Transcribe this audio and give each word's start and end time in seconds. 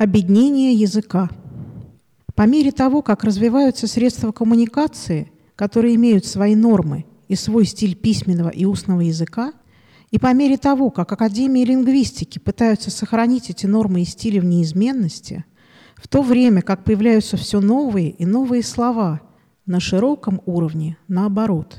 Обеднение 0.00 0.72
языка. 0.72 1.28
По 2.34 2.46
мере 2.46 2.72
того, 2.72 3.02
как 3.02 3.22
развиваются 3.22 3.86
средства 3.86 4.32
коммуникации, 4.32 5.30
которые 5.56 5.94
имеют 5.96 6.24
свои 6.24 6.54
нормы 6.54 7.04
и 7.28 7.34
свой 7.34 7.66
стиль 7.66 7.94
письменного 7.94 8.48
и 8.48 8.64
устного 8.64 9.02
языка, 9.02 9.52
и 10.10 10.18
по 10.18 10.32
мере 10.32 10.56
того, 10.56 10.88
как 10.88 11.12
Академии 11.12 11.66
лингвистики 11.66 12.38
пытаются 12.38 12.90
сохранить 12.90 13.50
эти 13.50 13.66
нормы 13.66 14.00
и 14.00 14.06
стили 14.06 14.38
в 14.38 14.44
неизменности, 14.46 15.44
в 15.96 16.08
то 16.08 16.22
время 16.22 16.62
как 16.62 16.82
появляются 16.82 17.36
все 17.36 17.60
новые 17.60 18.08
и 18.08 18.24
новые 18.24 18.62
слова 18.62 19.20
на 19.66 19.80
широком 19.80 20.40
уровне, 20.46 20.96
наоборот, 21.08 21.76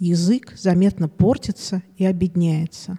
язык 0.00 0.54
заметно 0.58 1.08
портится 1.08 1.84
и 1.96 2.04
обедняется. 2.04 2.98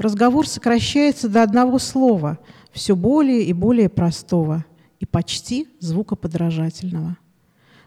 Разговор 0.00 0.48
сокращается 0.48 1.28
до 1.28 1.42
одного 1.42 1.78
слова– 1.78 2.38
все 2.72 2.96
более 2.96 3.42
и 3.44 3.52
более 3.52 3.90
простого 3.90 4.64
и 4.98 5.04
почти 5.04 5.68
звукоподражательного. 5.78 7.18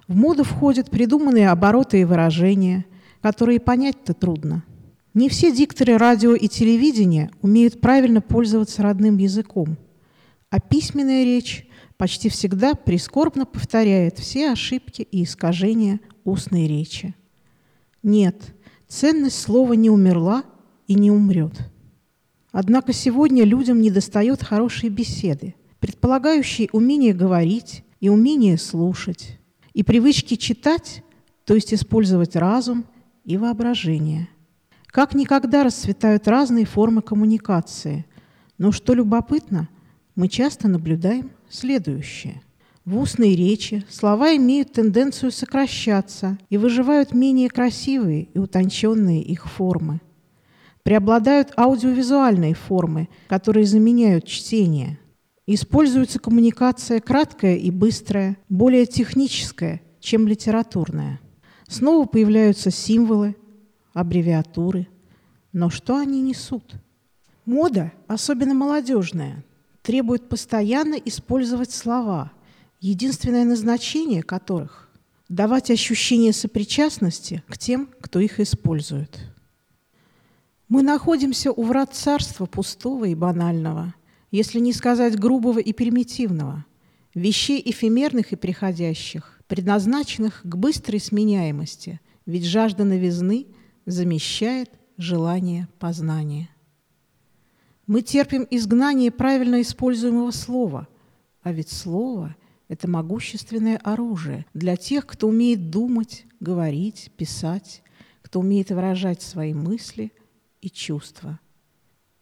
В 0.07 0.15
моду 0.15 0.43
входят 0.43 0.91
придуманные 0.91 1.49
обороты 1.49 2.01
и 2.01 2.03
выражения, 2.03 2.85
которые 3.23 3.59
понять-то 3.59 4.13
трудно. 4.13 4.63
Не 5.15 5.27
все 5.27 5.51
дикторы 5.51 5.97
радио 5.97 6.35
и 6.35 6.47
телевидения 6.47 7.31
умеют 7.41 7.81
правильно 7.81 8.21
пользоваться 8.21 8.83
родным 8.83 9.17
языком, 9.17 9.75
а 10.51 10.59
письменная 10.59 11.23
речь 11.23 11.67
почти 11.97 12.29
всегда 12.29 12.75
прискорбно 12.75 13.47
повторяет 13.47 14.19
все 14.19 14.51
ошибки 14.51 15.01
и 15.01 15.23
искажения 15.23 15.99
устной 16.25 16.67
речи. 16.67 17.15
Нет, 18.03 18.53
ценность 18.87 19.41
слова 19.41 19.73
не 19.73 19.89
умерла 19.89 20.43
и 20.85 20.93
не 20.93 21.09
умрет– 21.09 21.53
Однако 22.53 22.93
сегодня 22.93 23.45
людям 23.45 23.81
недостает 23.81 24.43
хорошей 24.43 24.89
беседы, 24.89 25.55
предполагающей 25.79 26.69
умение 26.71 27.11
говорить 27.11 27.83
и 27.99 28.09
умение 28.09 28.59
слушать, 28.59 29.39
и 29.73 29.81
привычки 29.81 30.35
читать, 30.35 31.03
то 31.45 31.55
есть 31.55 31.73
использовать 31.73 32.35
разум 32.35 32.85
и 33.25 33.37
воображение. 33.37 34.29
Как 34.85 35.15
никогда 35.15 35.63
расцветают 35.63 36.27
разные 36.27 36.65
формы 36.65 37.01
коммуникации, 37.01 38.05
но 38.59 38.71
что 38.71 38.93
любопытно, 38.93 39.67
мы 40.15 40.27
часто 40.27 40.67
наблюдаем 40.67 41.31
следующее. 41.49 42.43
В 42.85 42.99
устной 42.99 43.35
речи 43.35 43.83
слова 43.89 44.35
имеют 44.35 44.73
тенденцию 44.73 45.31
сокращаться 45.31 46.37
и 46.51 46.57
выживают 46.57 47.15
менее 47.15 47.49
красивые 47.49 48.25
и 48.31 48.37
утонченные 48.37 49.23
их 49.23 49.47
формы– 49.47 50.01
Преобладают 50.83 51.53
аудиовизуальные 51.57 52.53
формы, 52.53 53.07
которые 53.27 53.65
заменяют 53.65 54.25
чтение. 54.25 54.99
Используется 55.47 56.19
коммуникация 56.19 56.99
краткая 56.99 57.55
и 57.55 57.71
быстрая, 57.71 58.37
более 58.49 58.85
техническая, 58.85 59.81
чем 59.99 60.27
литературная. 60.27 61.19
Снова 61.67 62.05
появляются 62.05 62.69
символы, 62.69 63.35
аббревиатуры. 63.93 64.87
Но 65.53 65.69
что 65.69 65.97
они 65.97 66.21
несут? 66.21 66.75
Мода, 67.45 67.91
особенно 68.07 68.53
молодежная, 68.53 69.43
требует 69.81 70.29
постоянно 70.29 70.95
использовать 70.95 71.71
слова, 71.71 72.31
единственное 72.79 73.45
назначение 73.45 74.23
которых– 74.23 74.89
давать 75.29 75.71
ощущение 75.71 76.31
сопричастности 76.33 77.43
к 77.47 77.57
тем, 77.57 77.89
кто 77.99 78.19
их 78.19 78.39
использует. 78.39 79.32
Мы 80.73 80.81
находимся 80.81 81.51
у 81.51 81.61
врат 81.65 81.93
царства 81.93 82.47
пустого 82.47 83.05
и 83.05 83.13
банального, 83.13 83.93
если 84.31 84.57
не 84.57 84.73
сказать 84.73 85.19
грубого 85.19 85.59
и 85.59 85.71
примитивного, 85.71 86.65
вещей 87.13 87.61
эфемерных 87.63 88.31
и 88.31 88.35
приходящих, 88.35 89.39
предназначенных 89.45 90.41
к 90.41 90.55
быстрой 90.55 90.99
сменяемости, 90.99 92.01
ведь 92.25 92.45
жажда 92.45 92.85
новизны 92.85 93.45
замещает 93.85 94.71
желание 94.97 95.67
познания. 95.77 96.49
Мы 97.85 98.01
терпим 98.01 98.47
изгнание 98.49 99.11
правильно 99.11 99.61
используемого 99.61 100.31
слова, 100.31 100.87
а 101.43 101.51
ведь 101.51 101.69
слово– 101.69 102.35
это 102.67 102.89
могущественное 102.89 103.77
оружие 103.77 104.47
для 104.55 104.75
тех, 104.75 105.05
кто 105.05 105.27
умеет 105.27 105.69
думать, 105.69 106.25
говорить, 106.39 107.11
писать, 107.15 107.83
кто 108.23 108.39
умеет 108.39 108.71
выражать 108.71 109.21
свои 109.21 109.53
мысли– 109.53 110.11
и 110.63 110.69
чувства. 110.69 111.39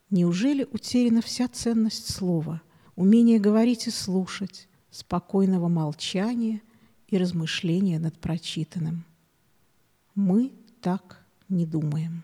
Неужели 0.10 0.68
утеряна 0.72 1.22
вся 1.22 1.48
ценность 1.48 2.12
слова, 2.12 2.62
умение 2.96 3.40
говорить 3.40 3.88
и 3.88 3.92
слушать, 3.92 4.68
спокойного 4.90 5.68
молчания 5.68 6.62
и 7.08 7.18
размышления 7.18 8.00
над 8.00 8.20
прочитанным? 8.20 9.06
Мы 10.16 10.52
так 10.82 11.24
не 11.50 11.66
думаем. 11.66 12.24